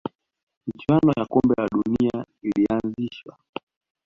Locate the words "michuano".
0.67-1.11